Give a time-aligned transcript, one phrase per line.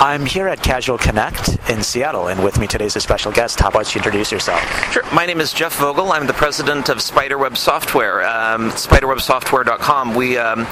[0.00, 3.60] I'm here at Casual Connect in Seattle, and with me today is a special guest.
[3.60, 4.60] How about you introduce yourself?
[4.92, 5.02] Sure.
[5.12, 6.12] My name is Jeff Vogel.
[6.12, 10.14] I'm the president of Spiderweb Software, um, spiderwebsoftware.com.
[10.14, 10.66] We um,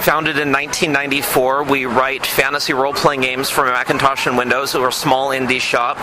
[0.00, 1.64] founded in 1994.
[1.64, 4.74] We write fantasy role-playing games for Macintosh and Windows.
[4.74, 5.98] We're a small indie shop.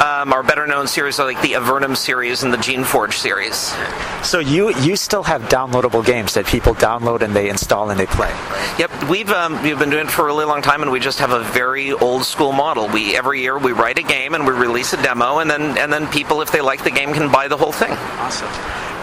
[0.00, 3.74] Um, our better-known series are like the Avernum series and the Geneforge series.
[4.22, 8.06] So you you still have downloadable games that people download and they install and they
[8.06, 8.30] play.
[8.78, 11.18] Yep, we've um, we've been doing it for a really long time, and we just
[11.20, 12.88] have a very old school model.
[12.88, 15.90] We every year we write a game and we release a demo, and then and
[15.90, 17.92] then people, if they like the game, can buy the whole thing.
[17.92, 18.48] Awesome.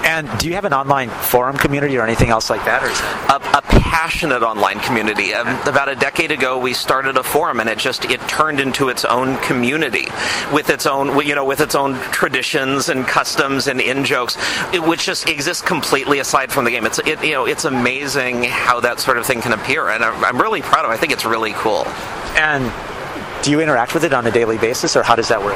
[0.05, 2.83] And do you have an online forum community or anything else like that?
[2.83, 2.89] Or
[3.33, 5.33] a, a passionate online community.
[5.33, 8.89] Um, about a decade ago, we started a forum, and it just it turned into
[8.89, 10.05] its own community
[10.53, 14.35] with its own you know with its own traditions and customs and in jokes,
[14.73, 16.85] which just exists completely aside from the game.
[16.85, 20.23] It's it, you know it's amazing how that sort of thing can appear, and I'm,
[20.23, 20.91] I'm really proud of.
[20.91, 20.93] it.
[20.93, 21.87] I think it's really cool.
[22.37, 22.71] And
[23.45, 25.55] do you interact with it on a daily basis, or how does that work?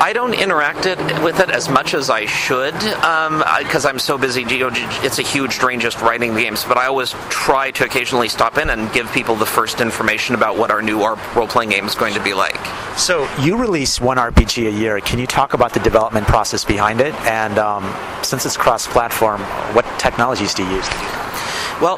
[0.00, 4.18] I don't interact it, with it as much as I should because um, I'm so
[4.18, 4.44] busy.
[4.48, 8.58] It's a huge drain just writing the games, but I always try to occasionally stop
[8.58, 11.94] in and give people the first information about what our new role playing game is
[11.94, 12.58] going to be like.
[12.98, 14.98] So you release one RPG a year.
[14.98, 17.14] Can you talk about the development process behind it?
[17.26, 19.40] And um, since it's cross platform,
[19.72, 21.19] what technologies do you use?
[21.80, 21.96] Well,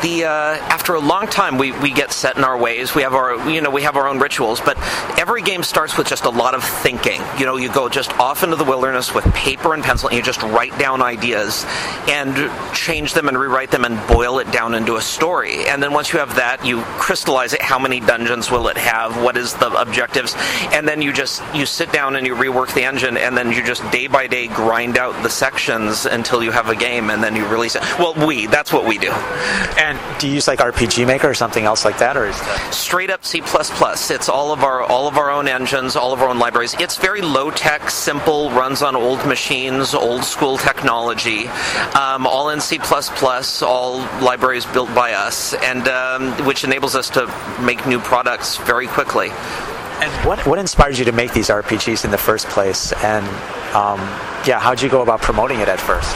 [0.00, 2.94] the uh, after a long time, we, we get set in our ways.
[2.94, 4.78] We have our you know we have our own rituals, but
[5.18, 7.20] every game starts with just a lot of thinking.
[7.38, 10.22] You know, you go just off into the wilderness with paper and pencil, and you
[10.22, 11.64] just write down ideas
[12.08, 12.34] and
[12.74, 15.66] change them and rewrite them and boil it down into a story.
[15.66, 17.62] And then once you have that, you crystallize it.
[17.62, 19.20] How many dungeons will it have?
[19.22, 20.34] What is the objectives?
[20.72, 23.64] And then you just you sit down and you rework the engine, and then you
[23.64, 27.34] just day by day grind out the sections until you have a game, and then
[27.34, 27.82] you release it.
[27.98, 29.12] Well, we that's what we do.
[29.78, 32.74] And do you use like RPG Maker or something else like that, or is that
[32.74, 33.42] straight up C++?
[33.44, 36.74] It's all of our all of our own engines, all of our own libraries.
[36.78, 41.48] It's very low tech, simple, runs on old machines, old school technology,
[41.94, 42.78] um, all in C++,
[43.62, 47.26] all libraries built by us, and um, which enables us to
[47.60, 49.30] make new products very quickly.
[50.00, 52.92] And what what inspires you to make these RPGs in the first place?
[52.92, 53.26] And
[53.74, 54.00] um,
[54.46, 56.14] yeah, how'd you go about promoting it at first?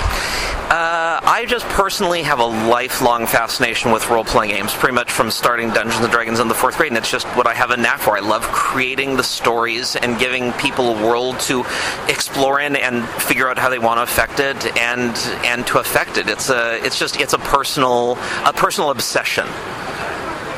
[1.38, 5.70] I just personally have a lifelong fascination with role playing games, pretty much from starting
[5.70, 8.00] Dungeons and Dragons in the fourth grade, and it's just what I have a knack
[8.00, 8.16] for.
[8.16, 11.64] I love creating the stories and giving people a world to
[12.08, 16.18] explore in and figure out how they want to affect it and and to affect
[16.18, 16.28] it.
[16.28, 19.46] It's a it's just it's a personal a personal obsession.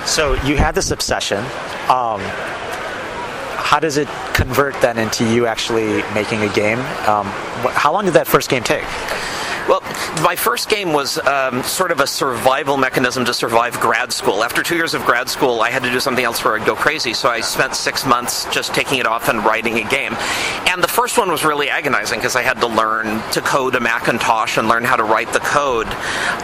[0.06, 1.40] So you had this obsession.
[1.90, 2.22] Um,
[3.60, 6.78] how does it convert then into you actually making a game?
[7.06, 7.26] Um,
[7.68, 8.86] how long did that first game take?
[9.68, 9.80] Well,
[10.22, 14.42] my first game was um, sort of a survival mechanism to survive grad school.
[14.42, 16.74] After two years of grad school, I had to do something else or I'd go
[16.74, 20.14] crazy, so I spent six months just taking it off and writing a game.
[20.66, 23.80] And the first one was really agonizing because I had to learn to code a
[23.80, 25.86] Macintosh and learn how to write the code.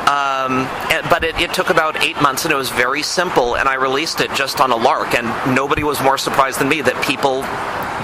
[0.09, 0.69] Um,
[1.10, 4.21] but it, it took about eight months and it was very simple, and I released
[4.21, 7.43] it just on a lark, and nobody was more surprised than me that people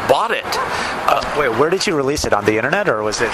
[0.09, 0.45] bought it.
[0.47, 3.31] Uh, wait, where did you release it on the internet, or was it?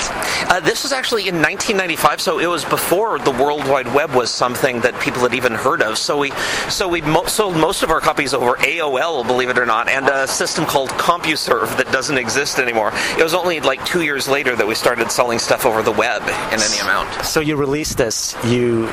[0.50, 4.30] Uh, this was actually in 1995, so it was before the World Wide Web was
[4.30, 5.98] something that people had even heard of.
[5.98, 6.30] So we,
[6.68, 10.08] so we mo- sold most of our copies over AOL, believe it or not, and
[10.08, 12.92] a system called CompuServe that doesn't exist anymore.
[13.18, 16.22] It was only like two years later that we started selling stuff over the web
[16.22, 17.24] in any amount.
[17.24, 18.88] So you released this, you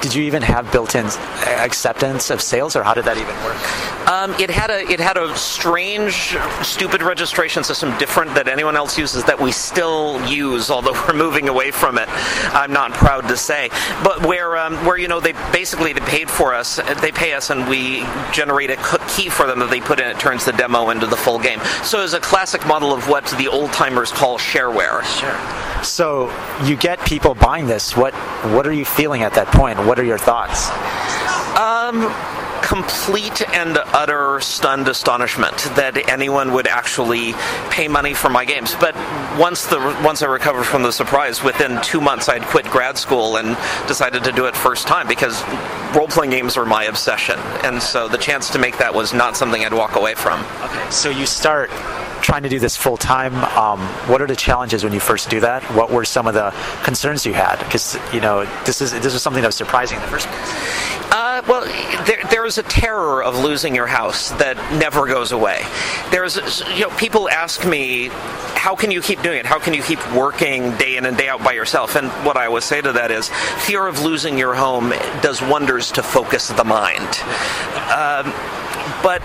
[0.00, 1.06] did you even have built-in
[1.46, 4.08] acceptance of sales, or how did that even work?
[4.08, 8.96] Um, it had a it had a strange, stupid registration system, different that anyone else
[8.96, 12.08] uses that we still use, although we're moving away from it.
[12.54, 13.68] I'm not proud to say,
[14.02, 17.50] but where um, where you know they basically they paid for us, they pay us,
[17.50, 18.76] and we generate a
[19.08, 20.06] key for them that they put in.
[20.06, 21.60] It turns the demo into the full game.
[21.82, 25.02] So it's a classic model of what the old timers call shareware.
[25.04, 25.77] Sure.
[25.82, 26.30] So
[26.64, 27.96] you get people buying this.
[27.96, 28.14] What
[28.52, 29.78] what are you feeling at that point?
[29.78, 30.70] What are your thoughts?
[31.58, 32.12] Um,
[32.62, 37.32] complete and utter stunned astonishment that anyone would actually
[37.70, 38.74] pay money for my games.
[38.74, 38.94] But
[39.38, 43.36] once the once I recovered from the surprise, within two months I'd quit grad school
[43.36, 43.56] and
[43.86, 45.42] decided to do it first time because
[45.96, 49.36] role playing games are my obsession, and so the chance to make that was not
[49.36, 50.44] something I'd walk away from.
[50.62, 51.70] Okay, so you start
[52.22, 53.34] trying to do this full time.
[53.56, 55.62] Um, what are the challenges when you first do that?
[55.74, 57.58] What were some of the concerns you had?
[57.58, 60.88] Because you know this is this is something that was surprising in the first place.
[61.10, 61.62] Uh, well,
[62.04, 65.64] there, there is a terror of losing your house that never goes away.
[66.10, 66.36] There's,
[66.74, 68.08] you know, people ask me,
[68.54, 69.46] how can you keep doing it?
[69.46, 71.96] How can you keep working day in and day out by yourself?
[71.96, 73.30] And what I always say to that is,
[73.64, 74.90] fear of losing your home
[75.22, 77.08] does wonders to focus the mind.
[77.88, 78.34] Um,
[79.02, 79.22] but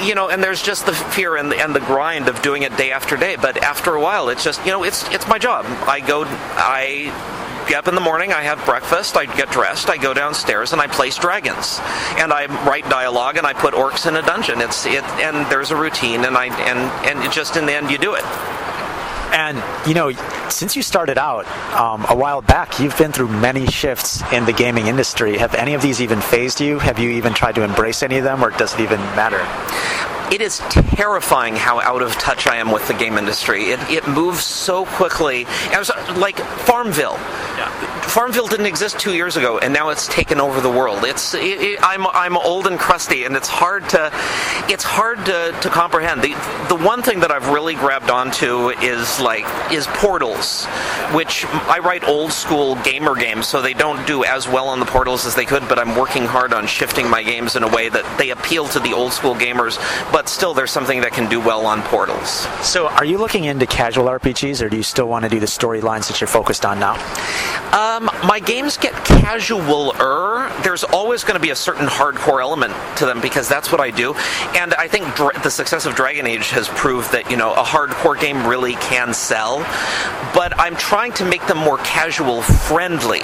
[0.00, 2.76] you know, and there's just the fear and the, and the grind of doing it
[2.76, 3.36] day after day.
[3.36, 5.64] But after a while, it's just you know, it's it's my job.
[5.88, 7.12] I go, I
[7.68, 10.80] get up in the morning, I have breakfast, I get dressed, I go downstairs, and
[10.80, 11.80] I place dragons,
[12.16, 14.60] and I write dialogue, and I put orcs in a dungeon.
[14.60, 17.98] It's it, and there's a routine, and I and and just in the end, you
[17.98, 18.24] do it.
[19.32, 20.12] And you know,
[20.48, 24.52] since you started out um, a while back, you've been through many shifts in the
[24.52, 25.38] gaming industry.
[25.38, 26.78] Have any of these even phased you?
[26.78, 29.40] Have you even tried to embrace any of them, or does it even matter?
[30.32, 33.64] it is terrifying how out of touch I am with the game industry.
[33.64, 35.44] It, it moves so quickly.
[35.70, 37.18] I was like Farmville.
[37.58, 37.91] Yeah.
[38.12, 41.04] Farmville didn't exist two years ago, and now it's taken over the world.
[41.04, 44.10] It's it, it, I'm I'm old and crusty, and it's hard to
[44.68, 46.22] it's hard to, to comprehend.
[46.22, 46.34] The
[46.68, 50.66] the one thing that I've really grabbed onto is like is portals,
[51.12, 54.86] which I write old school gamer games, so they don't do as well on the
[54.86, 55.66] portals as they could.
[55.68, 58.80] But I'm working hard on shifting my games in a way that they appeal to
[58.80, 59.78] the old school gamers,
[60.12, 62.46] but but still there's something that can do well on portals.
[62.64, 65.46] So, are you looking into casual RPGs, or do you still want to do the
[65.46, 66.94] storylines that you're focused on now?
[67.72, 70.50] Um, my games get casualer.
[70.62, 73.90] There's always going to be a certain hardcore element to them because that's what I
[73.90, 74.14] do,
[74.54, 77.62] and I think dra- the success of Dragon Age has proved that you know a
[77.62, 79.58] hardcore game really can sell.
[80.34, 83.20] But I'm trying to make them more casual friendly,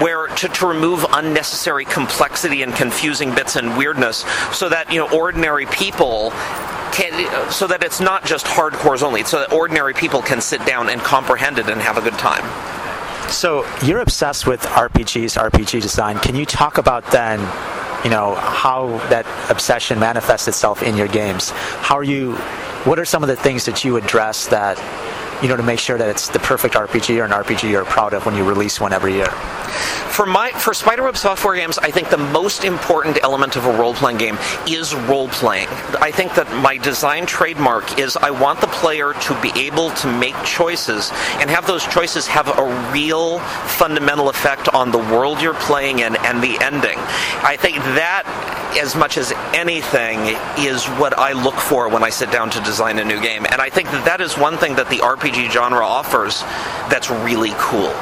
[0.00, 5.10] where to, to remove unnecessary complexity and confusing bits and weirdness, so that you know
[5.10, 6.30] ordinary people
[6.92, 10.88] can, so that it's not just hardcores only, so that ordinary people can sit down
[10.88, 12.71] and comprehend it and have a good time.
[13.32, 16.18] So you're obsessed with RPGs, RPG design.
[16.18, 17.40] Can you talk about then,
[18.04, 21.50] you know, how that obsession manifests itself in your games?
[21.50, 22.34] How are you?
[22.84, 24.76] What are some of the things that you address that
[25.42, 28.14] you know, to make sure that it's the perfect RPG or an RPG you're proud
[28.14, 29.30] of when you release one every year?
[30.12, 34.18] For my for Spiderweb software games, I think the most important element of a role-playing
[34.18, 35.68] game is role-playing.
[36.00, 40.18] I think that my design trademark is I want the player to be able to
[40.18, 41.10] make choices
[41.40, 46.16] and have those choices have a real fundamental effect on the world you're playing in
[46.16, 46.98] and the ending.
[47.42, 48.24] I think that
[48.80, 52.98] as much as anything is what I look for when I sit down to design
[52.98, 53.44] a new game.
[53.44, 56.42] And I think that that is one thing that the RPG genre offers
[56.88, 57.92] that's really cool.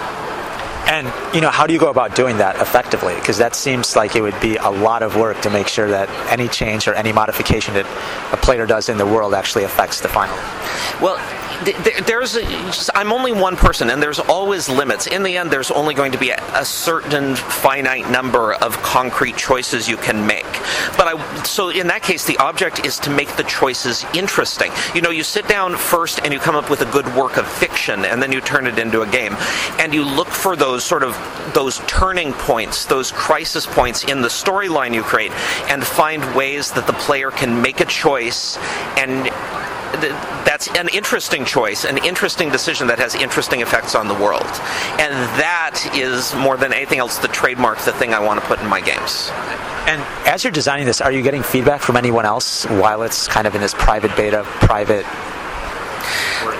[0.87, 3.15] And you know, how do you go about doing that effectively?
[3.15, 6.09] Because that seems like it would be a lot of work to make sure that
[6.32, 7.87] any change or any modification that
[8.32, 10.35] a player does in the world actually affects the final.
[11.00, 11.17] Well,
[12.07, 15.07] there's I'm only one person, and there's always limits.
[15.07, 19.37] In the end, there's only going to be a, a, certain finite number of concrete
[19.37, 20.47] choices you can make.
[20.97, 24.73] But I, so in that case, the object is to make the choices interesting.
[24.95, 27.47] You know, you sit down first and you come up with a good work of
[27.47, 29.37] fiction, and then you turn it into a game,
[29.79, 31.15] and you look for those sort of
[31.55, 35.33] those turning points, those crisis points in the storyline you create,
[35.71, 38.57] and find ways that the player can make a choice
[38.97, 39.31] and
[40.44, 44.46] that's an interesting choice, an interesting decision that has interesting effects on the world.
[44.98, 48.60] And that is more than anything else the trademark, the thing I want to put
[48.60, 49.31] in my games.
[49.87, 53.46] And as you're designing this, are you getting feedback from anyone else while it's kind
[53.46, 55.06] of in this private beta, private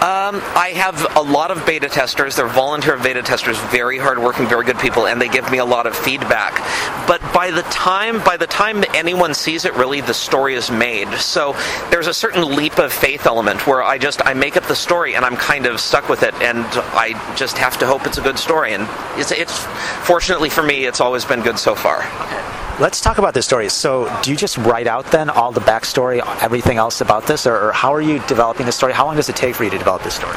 [0.03, 2.37] um, I have a lot of beta testers.
[2.37, 5.87] They're volunteer beta testers, very hardworking, very good people, and they give me a lot
[5.87, 6.59] of feedback.
[7.07, 11.09] But by the time by the time anyone sees it, really the story is made.
[11.15, 11.57] So
[11.91, 15.15] there's a certain leap of faith element where I just I make up the story
[15.15, 18.23] and I'm kind of stuck with it, and I just have to hope it's a
[18.23, 18.75] good story.
[18.75, 19.65] And it's, it's
[20.07, 22.05] fortunately for me, it's always been good so far.
[22.81, 23.69] Let's talk about this story.
[23.69, 27.69] So, do you just write out then all the backstory, everything else about this, or,
[27.69, 28.95] or how are you developing the story?
[28.95, 30.37] How long does it take for you develop this story?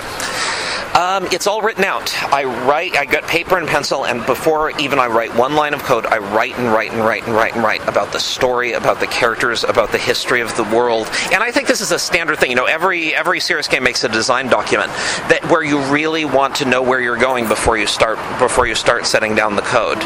[0.94, 2.14] Um, it's all written out.
[2.32, 5.82] I write, I got paper and pencil, and before even I write one line of
[5.82, 9.00] code, I write and write and write and write and write about the story, about
[9.00, 11.10] the characters, about the history of the world.
[11.32, 12.52] And I think this is a standard thing.
[12.52, 14.92] You know, every every serious game makes a design document
[15.30, 18.76] that where you really want to know where you're going before you start before you
[18.76, 19.98] start setting down the code.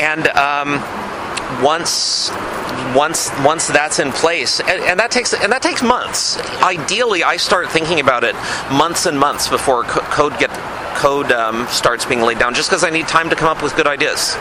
[0.00, 0.80] And um,
[1.62, 2.30] once
[2.96, 6.38] once once that's in place and, and, that takes and that takes months.
[6.62, 8.34] Ideally i start thinking about it
[8.70, 10.50] months and months before co- code get
[10.96, 13.74] code um, starts being laid down just because i need time to come up with
[13.76, 14.36] good ideas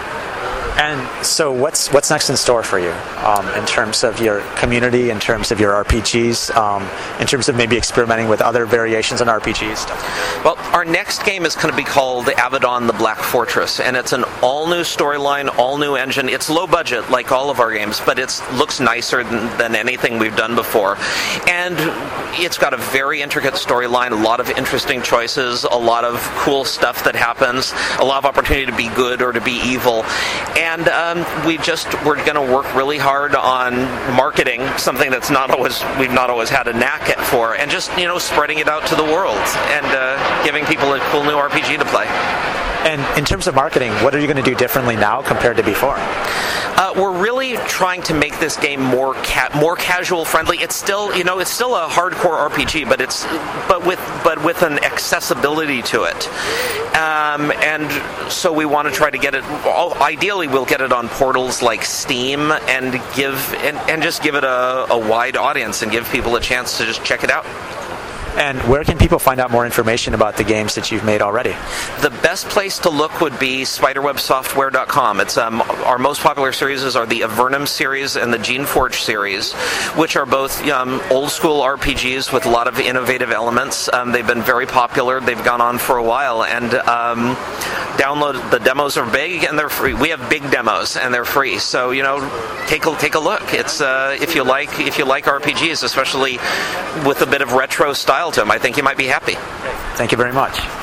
[0.77, 2.91] and so, what's what's next in store for you
[3.25, 6.87] um, in terms of your community, in terms of your RPGs, um,
[7.19, 10.43] in terms of maybe experimenting with other variations on RPGs?
[10.43, 14.13] Well, our next game is going to be called Avadon: The Black Fortress, and it's
[14.13, 16.29] an all-new storyline, all-new engine.
[16.29, 20.19] It's low budget, like all of our games, but it looks nicer than, than anything
[20.19, 20.97] we've done before,
[21.47, 21.75] and
[22.39, 26.63] it's got a very intricate storyline, a lot of interesting choices, a lot of cool
[26.63, 30.03] stuff that happens, a lot of opportunity to be good or to be evil.
[30.57, 33.75] And and um, we just we're going to work really hard on
[34.15, 38.05] marketing something that's not always we've not always had a knack for, and just you
[38.05, 39.35] know spreading it out to the world
[39.75, 42.07] and uh, giving people a cool new RPG to play.
[42.83, 45.63] And in terms of marketing, what are you going to do differently now compared to
[45.63, 45.95] before?
[45.97, 50.57] Uh, we're really trying to make this game more ca- more casual friendly.
[50.57, 53.23] It's still, you know, it's still a hardcore RPG, but it's
[53.67, 56.27] but with but with an accessibility to it.
[56.97, 59.43] Um, and so we want to try to get it.
[59.45, 64.43] Ideally, we'll get it on portals like Steam and give and, and just give it
[64.43, 67.45] a, a wide audience and give people a chance to just check it out.
[68.37, 71.51] And where can people find out more information about the games that you've made already?
[72.01, 75.19] The best place to look would be spiderwebsoftware.com.
[75.19, 79.53] It's um, our most popular series are the Avernum series and the Geneforge series,
[79.97, 83.91] which are both um, old school RPGs with a lot of innovative elements.
[83.91, 85.19] Um, they've been very popular.
[85.19, 87.35] They've gone on for a while, and um,
[87.97, 89.93] download the demos are big and they're free.
[89.93, 91.59] We have big demos and they're free.
[91.59, 92.19] So you know,
[92.67, 93.53] take a take a look.
[93.53, 96.37] It's uh, if you like if you like RPGs, especially
[97.05, 99.35] with a bit of retro style to them, I think he might be happy.
[99.95, 100.80] Thank you very much.